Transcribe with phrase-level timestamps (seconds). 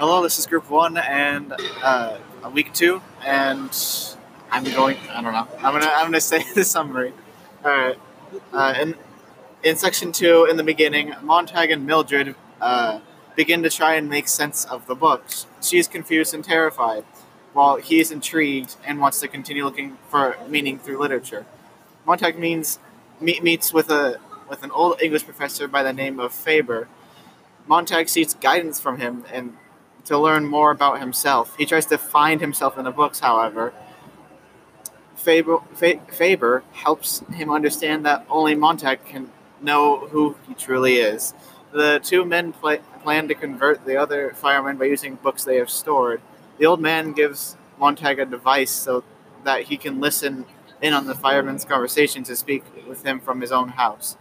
[0.00, 2.16] Hello, this is Group One and uh,
[2.54, 3.68] week two, and
[4.50, 4.96] I'm going.
[5.10, 5.46] I don't know.
[5.58, 5.92] I'm gonna.
[5.94, 7.12] I'm gonna say the summary.
[7.62, 7.98] All right.
[8.50, 8.94] Uh, in
[9.62, 13.00] in section two, in the beginning, Montag and Mildred uh,
[13.36, 15.44] begin to try and make sense of the books.
[15.60, 17.04] She's confused and terrified,
[17.52, 21.44] while he is intrigued and wants to continue looking for meaning through literature.
[22.06, 22.78] Montag means
[23.20, 26.88] meet, meets with a with an old English professor by the name of Faber.
[27.66, 29.58] Montag seeks guidance from him and
[30.06, 31.56] to learn more about himself.
[31.56, 33.72] He tries to find himself in the books, however.
[35.14, 41.34] Faber, Fa- Faber helps him understand that only Montag can know who he truly is.
[41.72, 45.70] The two men pla plan to convert the other firemen by using books they have
[45.70, 46.20] stored.
[46.58, 49.04] The old man gives Montag a device so
[49.44, 50.44] that he can listen
[50.82, 54.16] in on the firemen's conversation to speak with him from his own house.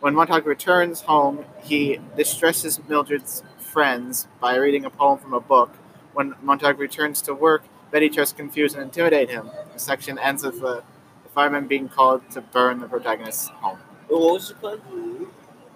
[0.00, 5.70] When Montag returns home, he distresses Mildred's friends by reading a poem from a book.
[6.12, 7.62] When Montag returns to work,
[7.92, 9.50] Beatty tries to confuse and intimidate him.
[9.72, 10.82] The section ends with the,
[11.22, 13.78] the firemen being called to burn the protagonist's home.
[14.08, 14.78] What was the plan?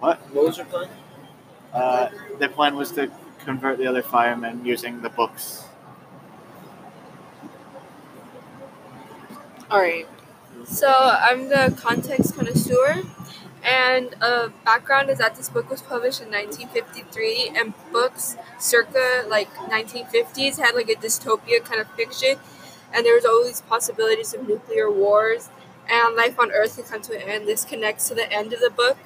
[0.01, 0.19] What?
[0.35, 0.89] What was your plan?
[1.73, 3.11] Uh, their plan was to
[3.45, 5.65] convert the other firemen using the books.
[9.71, 10.07] All right.
[10.65, 13.03] So I'm the context connoisseur,
[13.65, 19.53] and uh, background is that this book was published in 1953, and books circa like
[19.55, 22.37] 1950s had like a dystopia kind of fiction,
[22.93, 25.49] and there was always possibilities of nuclear wars,
[25.91, 27.49] and life on Earth could come to an end.
[27.49, 28.99] This connects to the end of the book.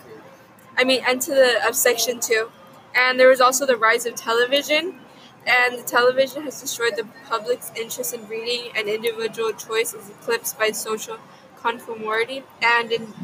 [0.76, 2.50] I mean, end to the of section two,
[2.94, 5.00] and there was also the rise of television
[5.48, 10.58] and the television has destroyed the public's interest in reading, and individual choice is eclipsed
[10.58, 11.16] by social
[11.56, 12.44] conformity.
[12.62, 13.14] And in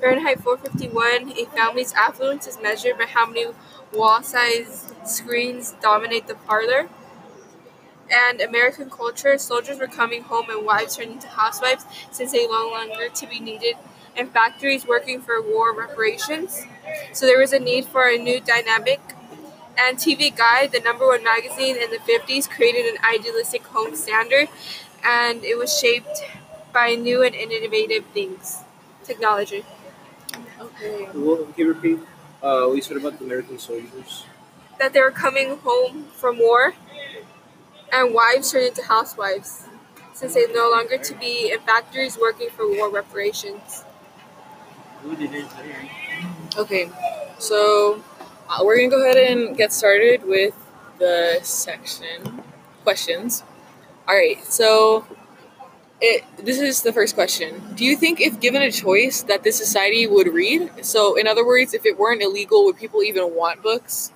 [0.00, 3.46] Fahrenheit 451, a family's affluence is measured by how many
[3.92, 6.88] wall-sized screens dominate the parlor.
[8.10, 12.70] And American culture, soldiers were coming home and wives turning into housewives since they no
[12.70, 13.76] longer to be needed,
[14.16, 16.62] and factories working for war reparations.
[17.12, 19.00] So there was a need for a new dynamic
[19.78, 24.48] and TV Guide, the number one magazine in the 50s, created an idealistic home standard,
[25.04, 26.22] and it was shaped
[26.72, 28.58] by new and innovative things,
[29.04, 29.64] technology.
[30.82, 31.06] Okay.
[31.12, 31.98] Can you repeat
[32.42, 34.24] uh, what you said about the American soldiers?
[34.78, 36.74] That they were coming home from war,
[37.92, 39.64] and wives turned into housewives,
[40.14, 43.84] since they no longer to be in factories working for war reparations.
[46.56, 46.90] Okay,
[47.38, 48.02] so
[48.48, 50.54] uh, we're gonna go ahead and get started with
[50.98, 52.42] the section
[52.82, 53.42] questions.
[54.08, 55.06] All right, so
[56.00, 57.62] it this is the first question.
[57.74, 60.84] Do you think, if given a choice, that this society would read?
[60.84, 64.12] So, in other words, if it weren't illegal, would people even want books?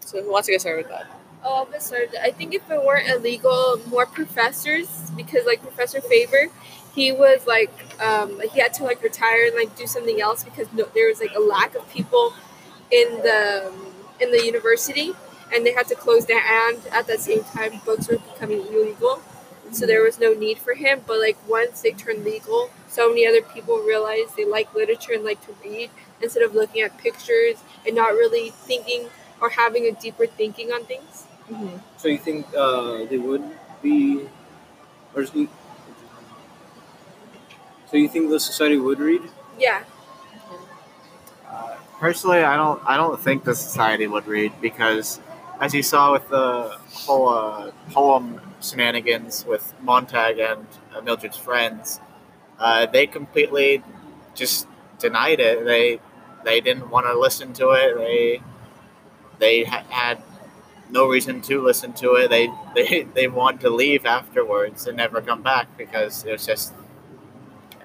[0.00, 1.06] So, who wants to get started with that?
[1.44, 2.16] Oh, I'll get started.
[2.20, 6.48] I think if it weren't illegal, more professors, because like Professor Faber,
[6.94, 7.72] he was like,
[8.02, 11.20] um, he had to like retire and like do something else because no, there was
[11.20, 12.34] like a lack of people
[12.90, 13.72] in the
[14.20, 15.12] in the university,
[15.54, 19.22] and they had to close their and at that same time books were becoming illegal,
[19.74, 21.02] so there was no need for him.
[21.06, 25.24] But like once they turned legal, so many other people realized they like literature and
[25.24, 25.90] like to read
[26.22, 27.56] instead of looking at pictures
[27.86, 29.08] and not really thinking
[29.40, 31.24] or having a deeper thinking on things.
[31.50, 31.76] Mm-hmm.
[31.96, 33.44] So you think uh, they would
[33.82, 34.28] be,
[35.14, 35.48] or is it-
[37.90, 39.22] so you think the society would read?
[39.58, 39.82] Yeah,
[41.98, 42.80] Personally, I don't.
[42.86, 45.18] I don't think the society would read because,
[45.60, 52.00] as you saw with the whole uh, poem shenanigans with Montag and uh, Mildred's friends,
[52.58, 53.82] uh, they completely
[54.34, 54.66] just
[54.98, 55.64] denied it.
[55.64, 56.00] They
[56.44, 57.96] they didn't want to listen to it.
[57.96, 58.42] They
[59.38, 60.22] they ha- had
[60.90, 62.30] no reason to listen to it.
[62.30, 66.74] They they they wanted to leave afterwards and never come back because it was just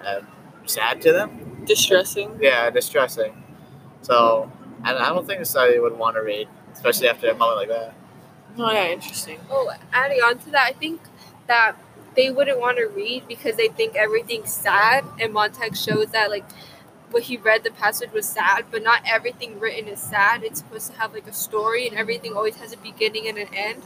[0.05, 0.21] uh,
[0.65, 1.63] sad to them.
[1.65, 2.37] Distressing.
[2.41, 3.43] Yeah, distressing.
[4.01, 4.51] So,
[4.83, 7.93] and I don't think society would want to read, especially after a moment like that.
[8.57, 9.39] Oh yeah, interesting.
[9.49, 11.01] Oh, adding on to that, I think
[11.47, 11.75] that
[12.15, 16.45] they wouldn't want to read because they think everything's sad, and Montag shows that like
[17.11, 20.43] what he read the passage was sad, but not everything written is sad.
[20.43, 23.47] It's supposed to have like a story, and everything always has a beginning and an
[23.53, 23.83] end.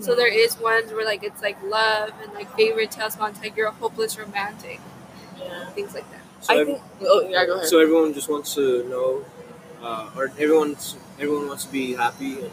[0.00, 3.68] So there is ones where like it's like love and like Faber tells Montag you're
[3.68, 4.80] a hopeless romantic,
[5.38, 5.70] Yeah.
[5.70, 6.20] things like that.
[6.40, 6.82] So, I ev- think.
[7.02, 7.66] Oh yeah, go ahead.
[7.68, 9.24] so everyone just wants to know,
[9.82, 12.50] uh, or everyone's everyone wants to be happy and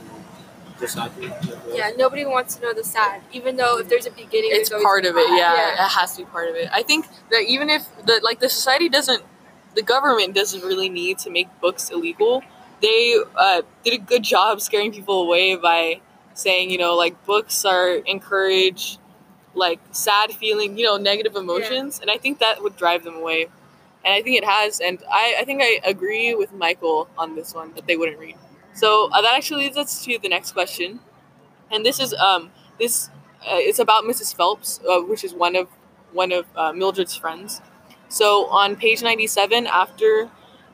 [0.80, 1.31] just happy.
[1.71, 5.06] Yeah, nobody wants to know the sad, even though if there's a beginning, it's part
[5.06, 5.86] of it yeah, Yeah.
[5.86, 8.50] it has to be part of it i think that even if the like the
[8.50, 9.24] society doesn't
[9.75, 12.44] the government doesn't really need to make books illegal
[12.83, 16.01] they uh, did a good job scaring people away by
[16.33, 18.98] saying, you know, like books are encourage
[19.56, 23.44] like sad feeling, you know, negative emotions, and I think that would drive them away.
[24.06, 27.54] And I think it has, and I, I think I agree with Michael on this
[27.54, 28.36] one that they wouldn't read.
[28.74, 31.00] So uh, that actually leads us to the next question,
[31.72, 33.10] and this is um this
[33.42, 34.34] uh, it's about Mrs.
[34.34, 35.68] Phelps, uh, which is one of
[36.14, 37.62] one of uh, Mildred's friends.
[38.10, 40.30] So on page ninety seven, after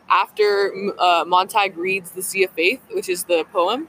[0.09, 3.87] after uh, Montag reads the Sea of Faith, which is the poem,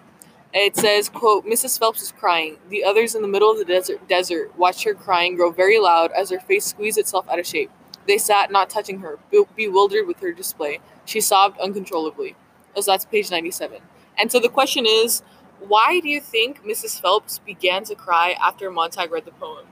[0.53, 1.79] it says, "quote Mrs.
[1.79, 2.59] Phelps is crying.
[2.69, 6.13] The others in the middle of the desert desert watched her crying grow very loud
[6.13, 7.71] as her face squeezed itself out of shape.
[8.09, 10.81] They sat, not touching her, be- bewildered with her display.
[11.05, 12.37] She sobbed uncontrollably."
[12.77, 13.83] Oh, so that's page ninety-seven.
[14.21, 15.23] And so the question is,
[15.61, 17.01] why do you think Mrs.
[17.01, 19.67] Phelps began to cry after Montag read the poem?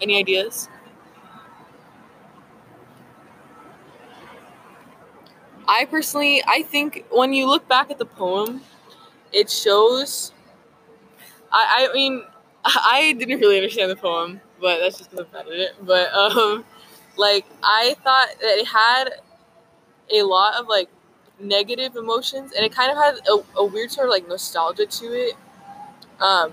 [0.00, 0.68] Any ideas?
[5.68, 8.60] I personally, I think when you look back at the poem,
[9.32, 10.32] it shows.
[11.50, 12.22] I, I mean,
[12.64, 15.72] I didn't really understand the poem, but that's just because I've read it.
[15.82, 16.64] But um,
[17.16, 19.04] like I thought that it had
[20.12, 20.88] a lot of like
[21.38, 25.06] negative emotions, and it kind of had a, a weird sort of like nostalgia to
[25.06, 25.34] it.
[26.20, 26.52] Um,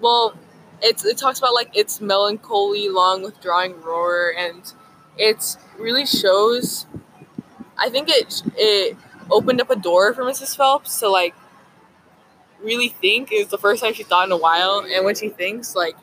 [0.00, 0.34] well,
[0.82, 4.72] it's it talks about like its melancholy, long withdrawing roar, and
[5.18, 6.86] it really shows.
[7.78, 8.96] I think it it
[9.30, 10.56] opened up a door for Mrs.
[10.56, 11.34] Phelps to like
[12.60, 13.32] really think.
[13.32, 15.96] It was the first time she thought in a while, and when she thinks, like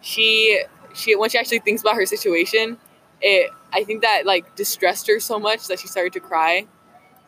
[0.00, 0.62] she
[0.94, 2.78] she when she actually thinks about her situation,
[3.20, 6.66] it I think that like distressed her so much that she started to cry.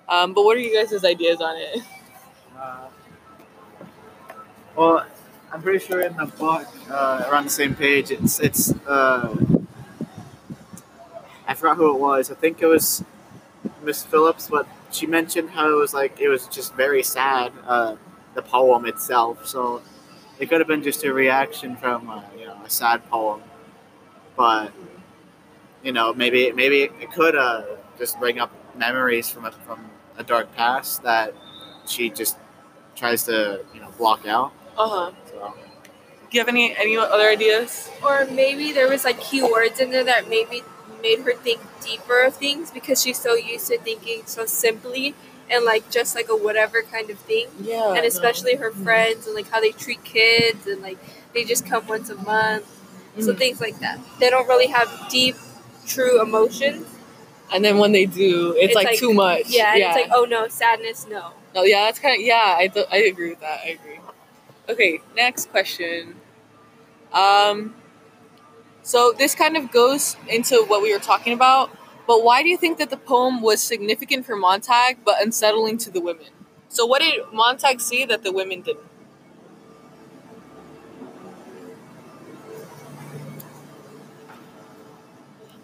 [0.09, 1.83] Um, but what are you guys' ideas on it?
[2.59, 2.89] Uh,
[4.75, 5.07] well,
[5.53, 8.73] I'm pretty sure in the book, uh, around the same page, it's it's.
[8.87, 9.37] Uh,
[11.47, 12.31] I forgot who it was.
[12.31, 13.05] I think it was
[13.83, 17.53] Miss Phillips, but she mentioned how it was like it was just very sad.
[17.67, 17.97] Uh,
[18.35, 19.83] the poem itself, so
[20.39, 23.43] it could have been just a reaction from uh, you know a sad poem,
[24.37, 24.73] but
[25.83, 27.63] you know maybe maybe it could uh,
[27.99, 31.35] just bring up memories from a, from a dark past that
[31.87, 32.37] she just
[32.95, 34.53] tries to you know block out.
[34.77, 35.11] Uh huh.
[35.31, 35.55] So
[36.31, 37.91] Do you have any any other ideas?
[38.05, 40.63] Or maybe there was like keywords in there that maybe
[41.03, 45.15] made her think deeper of things because she's so used to thinking so simply
[45.51, 47.47] and like just like a whatever kind of thing.
[47.61, 47.95] Yeah.
[47.95, 50.99] And especially her friends and like how they treat kids and like
[51.35, 52.67] they just come once a month.
[53.21, 53.39] So Mhm.
[53.39, 53.99] things like that.
[54.21, 55.37] They don't really have deep,
[55.87, 56.87] true emotions.
[57.55, 59.45] And then when they do, it's, It's like, like- too much.
[59.49, 61.33] Yeah, and it's like, oh no, sadness, no.
[61.55, 62.55] No, yeah, that's kind of yeah.
[62.59, 63.61] I th- I agree with that.
[63.65, 64.01] I agree.
[64.69, 66.17] Okay, next question.
[67.13, 67.75] Um,
[68.83, 71.71] so this kind of goes into what we were talking about.
[72.07, 75.91] But why do you think that the poem was significant for Montag but unsettling to
[75.91, 76.27] the women?
[76.69, 78.85] So what did Montag see that the women didn't?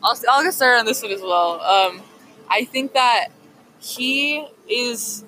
[0.03, 1.61] I'll, I'll get started on this one as well.
[1.61, 2.03] Um,
[2.49, 3.29] I think that
[3.81, 5.25] he is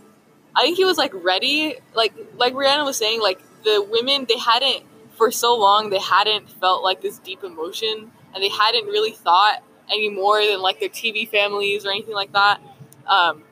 [0.56, 4.38] I think he was like ready, like like Reanna was saying, like the women they
[4.38, 4.84] hadn't
[5.16, 9.62] for so long they hadn't felt like this deep emotion, and they hadn't really thought
[9.90, 12.60] any more than like their TV families or anything like that.
[13.06, 13.42] Um,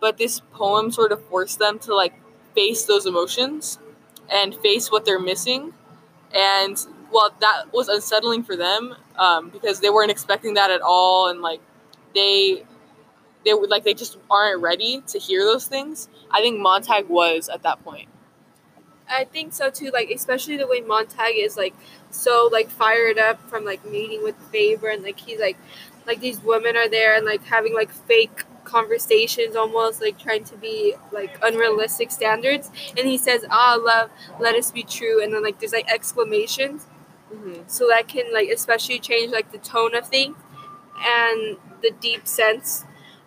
[0.00, 2.14] but this poem sort of forced them to like
[2.54, 3.78] face those emotions
[4.28, 5.72] and face what they're missing,
[6.34, 6.76] and
[7.12, 11.40] well, that was unsettling for them um, because they weren't expecting that at all, and
[11.40, 11.60] like
[12.14, 12.64] they
[13.44, 16.08] they would like they just aren't ready to hear those things.
[16.30, 18.08] I think Montag was at that point.
[19.10, 19.90] I think so too.
[19.90, 21.74] Like especially the way Montag is like
[22.10, 25.56] so like fired up from like meeting with Faber and like he's like
[26.06, 30.56] like these women are there and like having like fake conversations almost like trying to
[30.56, 35.42] be like unrealistic standards and he says ah love let us be true and then
[35.42, 36.86] like there's like exclamations
[37.32, 37.62] Mm-hmm.
[37.66, 40.36] so that can like especially change like the tone of things
[40.98, 42.84] and the deep sense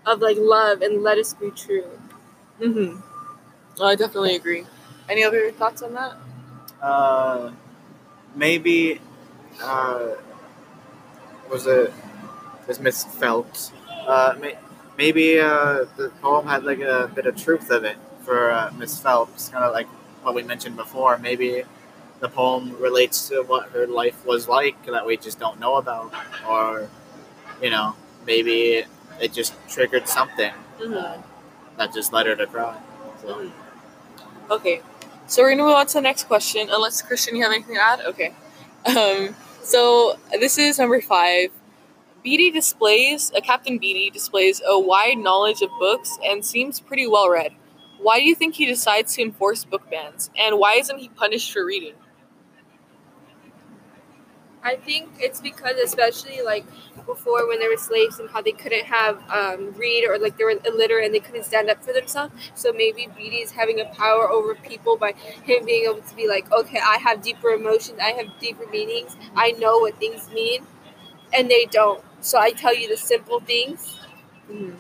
[0.08, 1.86] of like love and let us be true
[2.60, 3.00] Mm-hmm.
[3.80, 4.66] Oh, I definitely agree.
[5.10, 6.16] Any other thoughts on that?
[6.82, 7.52] uh,
[8.36, 9.00] maybe
[9.64, 10.10] uh,
[11.50, 11.92] was it
[12.68, 13.72] was Miss Phelps?
[14.08, 14.58] Uh, may,
[14.98, 19.00] maybe uh, the poem had like a bit of truth of it for uh, Miss
[19.00, 19.88] Phelps, kind of like
[20.24, 21.18] what we mentioned before.
[21.18, 21.64] Maybe
[22.22, 26.14] the poem relates to what her life was like that we just don't know about,
[26.48, 26.88] or
[27.62, 28.84] you know, maybe
[29.20, 31.22] it just triggered something Mm-hmm.
[31.78, 32.76] that just led her to cry.
[33.22, 33.52] So.
[34.50, 34.82] Okay,
[35.28, 36.70] so we're gonna move on to the next question.
[36.72, 38.02] Unless Christian, you have anything to add?
[38.08, 38.34] Okay.
[38.86, 41.52] Um, so this is number five.
[42.24, 47.30] Beatty displays, uh, Captain Beatty displays a wide knowledge of books and seems pretty well
[47.30, 47.52] read.
[48.00, 50.32] Why do you think he decides to enforce book bans?
[50.36, 51.94] And why isn't he punished for reading?
[54.64, 56.66] I think it's because, especially like
[57.06, 60.44] before when there were slaves and how they couldn't have um, read or like they
[60.44, 62.34] were illiterate and they couldn't stand up for themselves.
[62.54, 65.14] So maybe Beatty is having a power over people by
[65.44, 69.16] him being able to be like, okay, I have deeper emotions, I have deeper meanings,
[69.36, 70.66] I know what things mean,
[71.34, 72.04] and they don't.
[72.22, 73.98] So I tell you the simple things.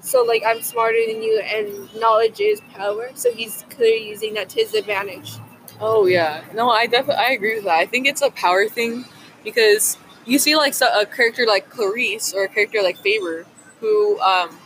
[0.02, 3.10] So like I'm smarter than you, and knowledge is power.
[3.16, 5.34] So he's clearly using that to his advantage.
[5.80, 7.78] Oh yeah, no, I definitely I agree with that.
[7.78, 9.06] I think it's a power thing
[9.43, 13.45] because you see like so, a character like Clarice or a character like Faber
[13.79, 14.57] who um,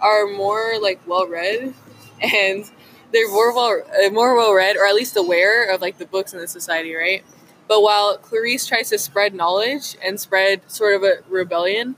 [0.00, 1.74] are- more like well read
[2.22, 2.70] and
[3.12, 6.32] they're more well uh, more well read or at least aware of like the books
[6.32, 7.24] in the society, right?
[7.68, 11.96] But while Clarice tries to spread knowledge and spread sort of a rebellion,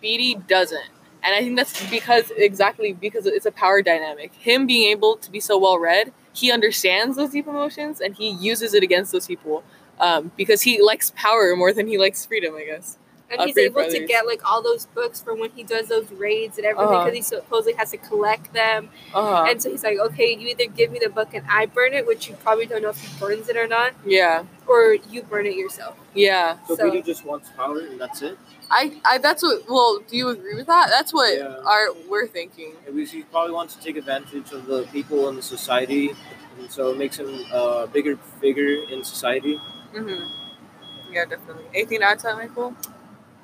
[0.00, 0.90] Beatty doesn't.
[1.22, 4.32] And I think that's because exactly because it's a power dynamic.
[4.34, 8.30] Him being able to be so well read, he understands those deep emotions and he
[8.30, 9.64] uses it against those people
[10.00, 12.98] um, because he likes power more than he likes freedom, I guess.
[13.30, 15.88] And Uh, he's Freed able to get like all those books for when he does
[15.88, 17.04] those raids and everything Uh-huh.
[17.04, 18.88] because he supposedly has to collect them.
[19.12, 19.44] Uh-huh.
[19.46, 22.06] And so he's like, okay, you either give me the book and I burn it,
[22.06, 25.44] which you probably don't know if he burns it or not, yeah, or you burn
[25.44, 25.94] it yourself.
[26.14, 26.56] yeah.
[26.66, 28.38] So, So- Beatty just wants power and that's it.
[28.70, 29.66] I, I that's what.
[29.68, 30.88] Well, do you agree with that?
[30.90, 31.56] That's what Yeah.
[31.64, 32.72] our we're thinking.
[32.86, 36.14] It was, he probably wants to take advantage of the people in the society,
[36.58, 39.58] and so it makes him a bigger figure in society.
[39.94, 41.12] Mm-hmm.
[41.12, 41.64] Yeah, definitely.
[41.74, 42.74] Anything to add to that, Michael?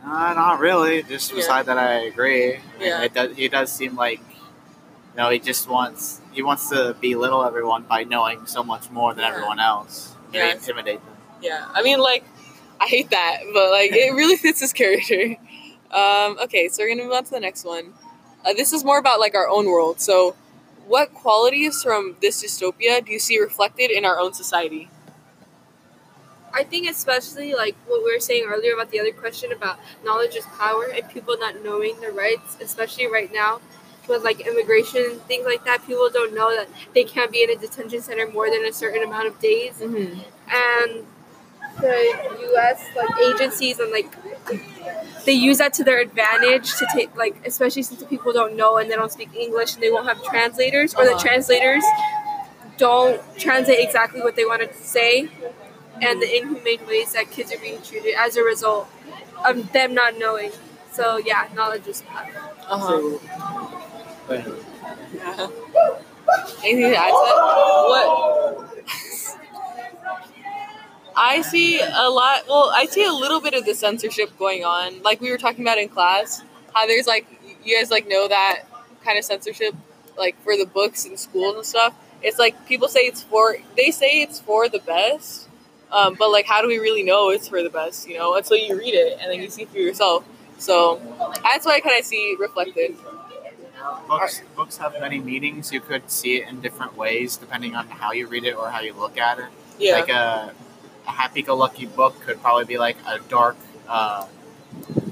[0.04, 1.02] Uh, not really.
[1.02, 1.36] Just Yeah.
[1.36, 2.58] beside that, I agree.
[2.78, 3.02] Yeah.
[3.02, 3.36] It does.
[3.36, 8.04] He does seem like, you know, he just wants he wants to belittle everyone by
[8.04, 9.30] knowing so much more than Yeah.
[9.30, 10.10] everyone else.
[10.32, 10.52] Yeah.
[10.52, 11.16] intimidate them.
[11.40, 12.24] Yeah, I mean, like,
[12.80, 15.36] I hate that, but like, it really fits his character.
[15.92, 17.92] Um, okay, so we're gonna move on to the next one.
[18.44, 20.00] Uh, this is more about like our own world.
[20.00, 20.34] So,
[20.88, 24.90] what qualities from this dystopia do you see reflected in our own society?
[26.54, 30.34] I think especially like what we were saying earlier about the other question about knowledge
[30.36, 33.60] is power and people not knowing their rights, especially right now
[34.08, 35.84] with like immigration and things like that.
[35.86, 39.02] People don't know that they can't be in a detention center more than a certain
[39.02, 39.74] amount of days.
[39.80, 40.20] Mm-hmm.
[40.50, 41.06] and
[41.80, 42.84] the U.S.
[42.94, 44.14] like agencies and like
[45.24, 48.76] they use that to their advantage to take like especially since the people don't know
[48.76, 51.18] and they don't speak English and they won't have translators or the Uh-huh.
[51.26, 51.82] translators
[52.76, 55.28] don't translate exactly what they want to say
[56.02, 58.88] and the inhumane ways that kids are being treated as a result
[59.44, 60.50] of them not knowing.
[60.92, 62.30] So yeah, knowledge is power.
[62.68, 62.88] Uh-huh.
[62.88, 63.20] So,
[64.28, 64.46] but
[66.64, 67.36] Anything to add to that?
[67.86, 68.70] What?
[71.16, 72.42] I see a lot.
[72.48, 75.64] Well, I see a little bit of the censorship going on, like we were talking
[75.64, 76.42] about in class.
[76.72, 77.26] How there's like
[77.64, 78.64] you guys like know that
[79.04, 79.74] kind of censorship,
[80.18, 81.94] like for the books in schools and stuff.
[82.22, 85.48] It's like people say it's for they say it's for the best,
[85.94, 88.08] um, but like how do we really know it's for the best?
[88.08, 90.24] You know, until you read it and then you see for yourself.
[90.58, 91.00] So
[91.42, 92.96] that's what I kind of see reflected.
[94.08, 95.72] Books books have many meanings.
[95.72, 98.80] You could see it in different ways depending on how you read it or how
[98.80, 99.46] you look at it.
[99.78, 99.94] Yeah.
[99.94, 100.54] Like a,
[101.06, 103.56] a happy-go-lucky book could probably be like a dark,
[103.88, 104.26] uh,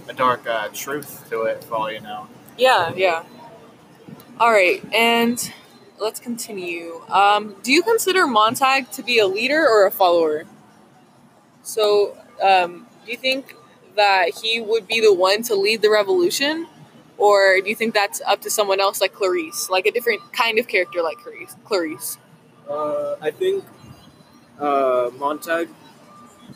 [0.09, 2.29] a dark uh, truth to it, for all you know.
[2.57, 3.25] Yeah, yeah.
[4.39, 5.53] All right, and
[5.99, 7.03] let's continue.
[7.09, 10.45] Um, do you consider Montag to be a leader or a follower?
[11.62, 13.54] So, um, do you think
[13.97, 16.66] that he would be the one to lead the revolution,
[17.19, 20.59] or do you think that's up to someone else like Clarice, like a different kind
[20.59, 21.57] of character like Clarice?
[21.64, 22.19] Clarice.
[22.69, 23.64] uh, I think
[24.59, 25.69] uh, Montag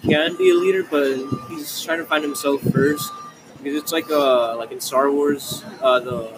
[0.03, 1.17] can be a leader, but
[1.49, 3.13] he's trying to find himself first
[3.59, 6.33] because it's like uh, like in Star Wars, uh, the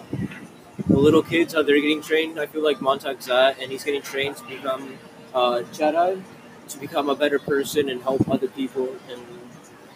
[0.89, 2.39] the little kids how they're getting trained.
[2.41, 4.99] I feel like Montag's that, and he's getting trained to become
[5.35, 6.23] uh, Jedi,
[6.71, 8.89] to become a better person and help other people.
[9.11, 9.23] And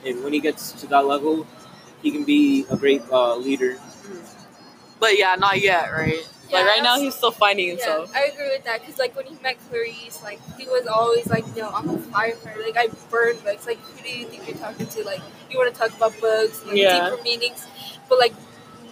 [0.05, 1.47] and when he gets to that level,
[2.03, 3.79] he can be a great uh, leader.
[4.99, 6.27] But yeah, not yet, right?
[6.49, 8.11] Yeah, like right now, he's still finding Yeah, himself.
[8.15, 11.45] I agree with that because like when he met Clarice, like he was always like,
[11.57, 12.63] "No, I'm a firefighter.
[12.65, 13.67] Like I burn books.
[13.67, 15.05] Like who do you think you're talking to?
[15.05, 17.09] Like you want to talk about books, like Yeah.
[17.11, 17.67] deeper meanings."
[18.09, 18.35] But like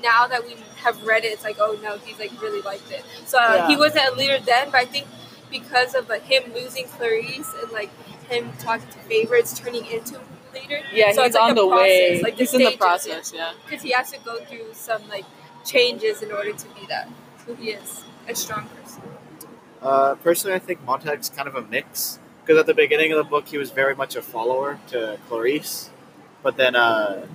[0.03, 3.05] now that we have read it, it's like, oh no, he's like really liked it.
[3.27, 3.69] So uh, Yeah.
[3.69, 5.07] he wasn't a leader then, but I think
[5.51, 7.91] because of like him losing Clarice and like
[8.29, 10.81] him talking to Faber's turning into a leader.
[10.93, 12.21] Yeah, so he's it's like on the, process, way.
[12.23, 13.33] Like he's in the process.
[13.35, 13.53] Yeah.
[13.65, 15.25] because he has to go through some like
[15.65, 17.09] changes in order to be that
[17.47, 19.03] who he is, a strong person.
[19.83, 23.25] Uh, personally, I think Montag's kind of a mix because at the beginning of the
[23.25, 25.91] book he was very much a follower to Clarice,
[26.43, 27.27] but then uh,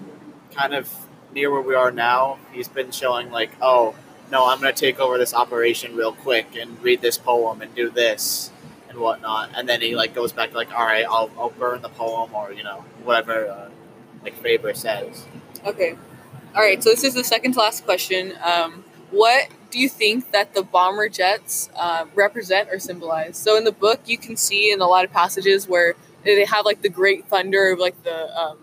[0.53, 0.91] kind of
[1.33, 3.95] near where we are now, he's been showing like, oh,
[4.31, 7.89] no, I'm gonna take over this operation real quick and read this poem and do
[7.89, 8.51] this
[8.89, 11.81] and whatnot, and then he like goes back to like, all right, I'll I'll burn
[11.81, 13.69] the poem or you know whatever uh,
[14.23, 15.25] like Faber says.
[15.65, 15.95] Okay.
[16.55, 16.81] All right.
[16.81, 18.33] So this is the second to last question.
[18.43, 23.37] Um, what do you think that the bomber jets uh, represent or symbolize?
[23.37, 26.65] So in the book, you can see in a lot of passages where they have
[26.65, 28.57] like the great thunder of like the um,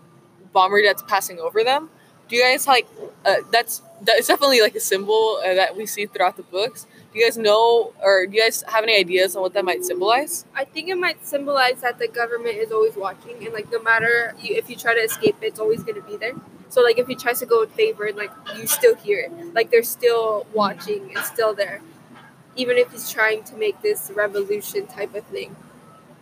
[0.51, 1.89] bomber jets passing over them.
[2.33, 2.87] Do you guys like
[3.23, 6.87] uh, that's that's definitely like a symbol uh, that we see throughout the books.
[7.13, 9.85] Do you guys know or do you guys have any ideas on what that might
[9.85, 10.43] symbolize?
[10.55, 14.33] I think it might symbolize that the government is always watching, and like no matter
[14.41, 16.33] you, if you try to escape, it's always going to be there.
[16.69, 19.69] So like if he tries to go in Faber, like you still hear it, like
[19.69, 21.81] they're still watching, and still there,
[22.55, 25.55] even if he's trying to make this revolution type of thing.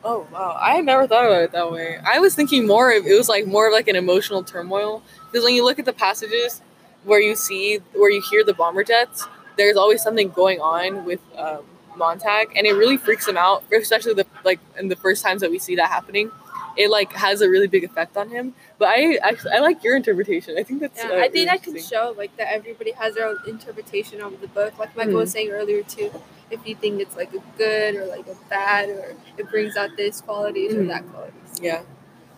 [0.03, 1.99] Oh wow, I had never thought about it that way.
[2.03, 5.45] I was thinking more of it was like more of like an emotional turmoil because
[5.45, 6.61] when you look at the passages
[7.03, 9.27] where you see where you hear the bomber jets,
[9.57, 11.63] there's always something going on with um,
[11.95, 15.51] Montag, and it really freaks him out, especially the like in the first times that
[15.51, 16.31] we see that happening.
[16.77, 18.55] It like has a really big effect on him.
[18.79, 20.55] But I actually I like your interpretation.
[20.57, 23.13] I think that's Yeah, uh, I think really that can show like that everybody has
[23.15, 24.79] their own interpretation of the book.
[24.79, 25.17] Like Michael Mhm.
[25.17, 26.09] was saying earlier too,
[26.51, 29.89] if you think it's like a good or like a bad or it brings out
[29.97, 30.87] this qualities or Mhm.
[30.89, 31.59] that qualities.
[31.61, 31.83] Yeah.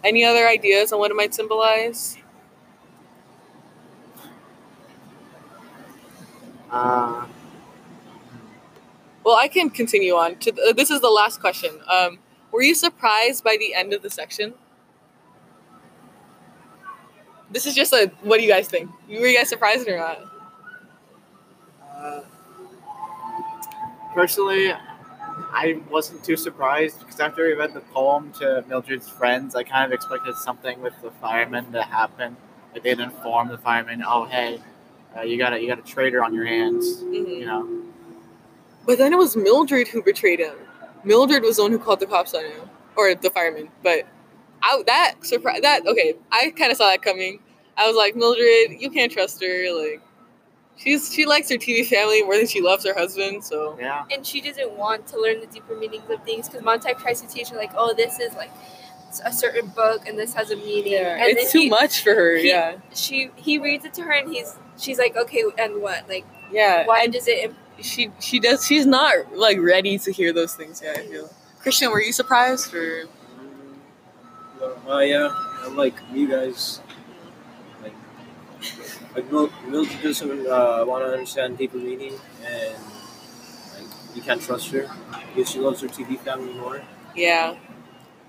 [0.04, 2.18] Any other ideas on what it might symbolize?
[6.72, 7.26] Uh,
[9.24, 10.36] Well, I can continue on.
[10.40, 11.72] To uh, this is the last question.
[11.88, 12.20] Um,
[12.52, 14.54] were you surprised by the end of the section?
[17.50, 18.12] This is just a.
[18.22, 18.90] What do you guys think?
[19.08, 20.20] Were you guys surprised or not?
[21.96, 22.22] uh,
[24.14, 29.64] personally, I wasn't too surprised because after we read the poem to Mildred's friends, I
[29.64, 32.38] kind of expected something with the firemen to happen.
[32.74, 34.60] Like they'd inform the firemen, "Oh, hey,
[35.16, 37.68] uh, you got a you got a traitor on your hands," you know.
[38.86, 40.56] But then it was Mildred who betrayed him.
[41.04, 43.70] Mildred was the one who called the cops on him, or the fireman.
[43.84, 44.08] But
[44.62, 47.40] I that surprise that okay, I kind of saw that coming.
[47.78, 49.74] I was like, Mildred, you can't trust her.
[49.74, 50.02] Like,
[50.78, 53.44] she's she likes her TV family more than she loves her husband.
[53.44, 54.06] So Yeah.
[54.12, 57.28] And she doesn't want to learn the deeper meanings of things because Montag tries to
[57.28, 58.52] teach her like, oh, this is like
[59.26, 60.94] a certain book and this has a meaning.
[60.94, 62.36] yeah, and it's too he, much for her.
[62.38, 66.08] he- yeah, She he reads it to her and he's she's like, okay, and what?
[66.10, 66.86] Like, yeah.
[66.88, 67.54] why and does it?
[67.82, 70.98] she she does she's not like ready to hear those things yet.
[70.98, 71.30] I feel.
[71.62, 73.06] Christian, were you surprised or?
[74.88, 75.30] Uh, yeah,
[75.64, 76.80] I'm like you guys.
[77.82, 77.94] Like,
[79.16, 82.14] like Mildred doesn't uh, want to understand deeper meaning,
[82.46, 82.76] and
[83.76, 84.90] like you can't trust her
[85.36, 86.82] because she loves her TV family more.
[87.16, 87.56] Yeah.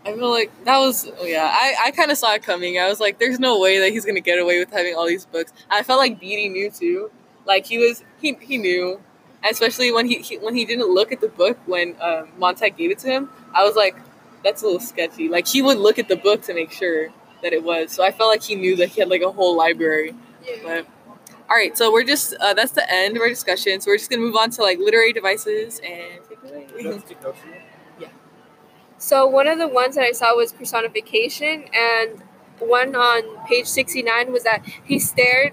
[0.07, 1.49] I feel like that was oh yeah.
[1.51, 2.79] I, I kind of saw it coming.
[2.79, 5.25] I was like, "There's no way that he's gonna get away with having all these
[5.25, 7.11] books." I felt like Beatty knew too.
[7.47, 9.01] Like he was he he knew,
[9.49, 12.91] especially when he, he when he didn't look at the book when um, Montag gave
[12.91, 13.31] it to him.
[13.55, 13.97] I was like,
[14.43, 17.09] "That's a little sketchy." Like he would look at the book to make sure
[17.43, 17.93] that it was.
[17.93, 20.15] So I felt like he knew that he had like a whole library.
[20.47, 20.57] Yeah.
[20.63, 20.87] But
[21.49, 23.81] all right, so we're just uh, that's the end of our discussion.
[23.81, 26.67] So we're just gonna move on to like literary devices and take it away.
[28.99, 32.23] So one of the ones that I saw was personification, and
[32.59, 35.53] one on page sixty nine was that he stared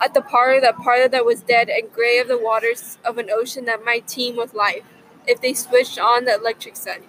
[0.00, 3.18] at the part of that part that was dead and gray of the waters of
[3.18, 4.82] an ocean that might teem with life
[5.26, 7.00] if they switched on the electric sun.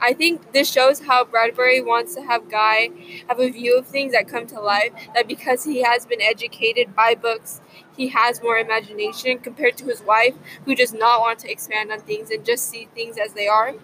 [0.00, 2.90] I think this shows how Bradbury wants to have Guy
[3.28, 6.94] have a view of things that come to life, that because he has been educated
[6.94, 7.60] by books,
[7.96, 10.34] he has more imagination compared to his wife,
[10.64, 13.74] who does not want to expand on things and just see things as they are.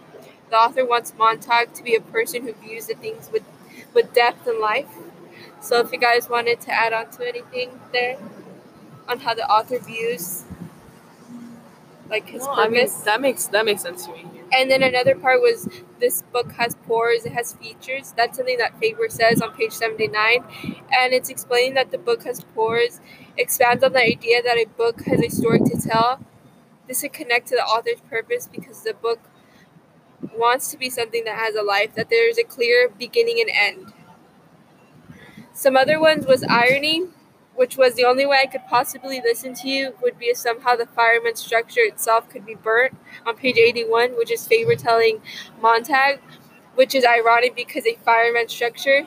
[0.51, 3.43] The author wants Montag to be a person who views the things with,
[3.93, 4.89] with depth and life.
[5.61, 8.19] So if you guys wanted to add on to anything there
[9.09, 10.45] on how the author views
[12.09, 13.01] like his No, I mean, purpose.
[13.03, 14.27] that makes that makes sense to me.
[14.53, 15.69] And then another part was
[16.01, 18.13] this book has pores, it has features.
[18.17, 20.45] That's something that Faber says on page 79.
[20.93, 23.01] And it's explaining that the book has pores,
[23.37, 26.21] expands on the idea that a book has a story to tell.
[26.89, 29.21] This would connect to the author's purpose because the book
[30.37, 33.51] wants to be something that has a life, that there is a clear beginning and
[33.51, 33.93] end.
[35.53, 37.05] Some other ones was irony,
[37.57, 40.77] which was the only way I could possibly listen to you would be if somehow
[40.77, 45.21] the fireman's structure itself could be burnt on page 81, which is Faber telling
[45.61, 46.21] Montag,
[46.75, 49.07] which is ironic because a fireman structure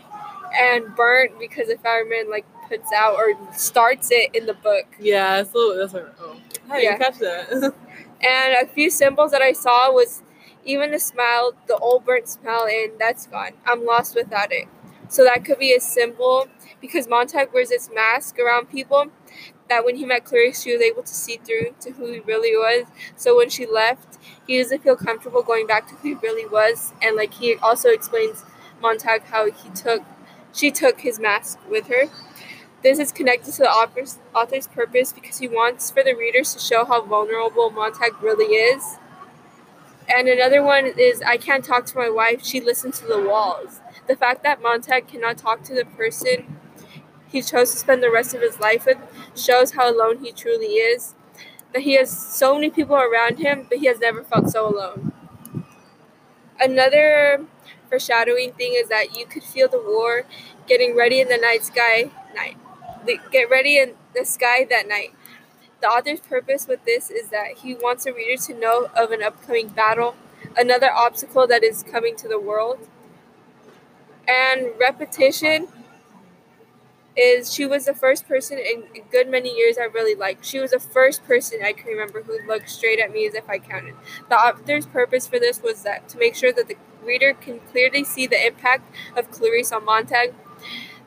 [0.58, 4.86] and burnt because a fireman like puts out or starts it in the book.
[5.00, 6.36] Yeah, so that's like oh,
[6.68, 6.94] how Yeah.
[6.94, 7.74] you catch that?
[8.20, 10.24] And a few symbols that I saw was
[10.66, 13.52] even the smile, the old burnt smile, and that's gone.
[13.66, 14.68] I'm lost without it.
[15.10, 16.48] So that could be a symbol
[16.82, 19.08] because Montag wears this mask around people
[19.70, 22.56] that when he met Clarice, she was able to see through to who he really
[22.56, 22.88] was.
[23.16, 26.94] So when she left, he doesn't feel comfortable going back to who he really was.
[27.02, 28.44] And like he also explains
[28.82, 30.04] Montag how he took,
[30.54, 32.06] she took his mask with her.
[32.84, 36.60] This is connected to the author's, author's purpose because he wants for the readers to
[36.60, 38.98] show how vulnerable Montag really is.
[40.10, 43.82] And another one is I can't talk to my wife, she listens to the walls.
[44.08, 46.60] The fact that Montag cannot talk to the person
[47.28, 48.98] he chose to spend the rest of his life with
[49.36, 51.16] shows how alone he truly is.
[51.74, 55.14] That he has so many people around him, but he has never felt so alone.
[56.60, 57.46] Another
[57.90, 60.24] foreshadowing thing is that you could feel the war
[60.68, 62.58] getting ready in the night sky night.
[63.32, 65.14] Get ready in the sky that night.
[65.80, 69.22] The author's purpose with this is that he wants the reader to know of an
[69.22, 70.16] upcoming battle,
[70.58, 72.88] another obstacle that is coming to the world.
[74.28, 75.68] And repetition
[77.16, 80.46] is she was the first person in a good many years I really liked.
[80.46, 83.50] She was the first person I can remember who looked straight at me as if
[83.50, 83.96] I counted.
[84.30, 88.04] The author's purpose for this was that to make sure that the reader can clearly
[88.04, 90.34] see the impact of Clarice on Montag,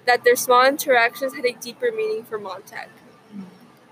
[0.07, 2.89] that their small interactions had a deeper meaning for Montag.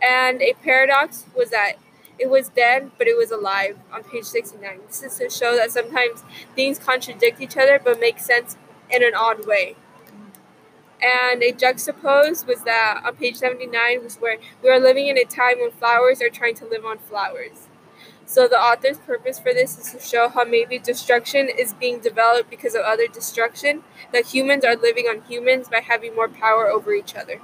[0.03, 1.75] And a paradox was that
[2.19, 4.81] it was dead, but it was alive on page 69.
[4.87, 8.57] This is to show that sometimes things contradict each other but make sense
[8.91, 9.77] in an odd way.
[11.01, 15.25] And a juxtapose was that on page 79 was where we are living in a
[15.25, 17.69] time when flowers are trying to live on flowers.
[18.27, 22.51] So the author's purpose for this is to show how maybe destruction is being developed
[22.51, 26.93] because of other destruction, that humans are living on humans by having more power over
[26.93, 27.41] each other.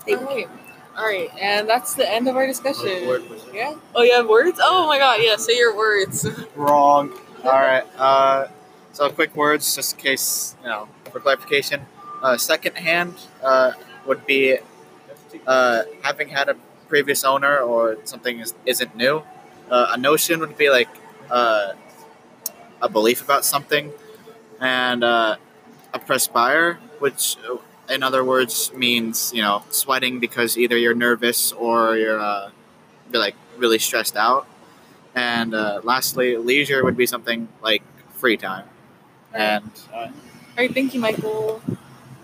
[0.00, 0.48] Thank you.
[0.48, 0.65] Oh.
[0.96, 1.30] Alright.
[1.38, 3.06] And that's the end of our discussion.
[3.06, 3.44] Word it?
[3.52, 3.74] Yeah.
[3.94, 4.58] Oh, you have words?
[4.62, 5.20] Oh my God!
[5.22, 6.26] Yeah, say your words.
[6.56, 7.12] Wrong.
[7.44, 7.84] All right.
[7.98, 8.48] Uh,
[8.92, 11.86] so quick words, just in case you know for clarification.
[12.22, 13.72] Uh, second hand uh,
[14.06, 14.58] would be
[15.46, 16.56] uh, having had a
[16.88, 19.22] previous owner or something is, isn't new.
[19.70, 20.88] Uh, a notion would be like
[21.30, 21.72] uh,
[22.80, 23.92] a belief about something,
[24.60, 25.36] and uh,
[25.92, 27.56] a perspire, which uh,
[27.88, 32.50] in other words means you know sweating because either you're nervous or you're uh,
[33.12, 34.46] you're like really stressed out.
[35.14, 38.66] And uh, lastly, leisure would be something like free time.
[39.32, 40.12] And uh, All
[40.58, 41.62] right, thank you, Michael.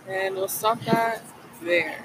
[0.06, 1.22] And we'll stop that
[1.62, 1.98] there.